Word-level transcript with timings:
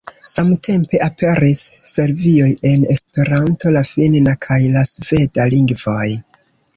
Samtempe 0.31 0.99
aperis 1.07 1.59
versioj 1.97 2.47
en 2.69 2.87
Esperanto, 2.95 3.73
la 3.77 3.83
finna 3.91 4.33
kaj 4.47 4.57
la 4.77 4.83
sveda 4.93 5.47
lingvoj. 5.55 6.07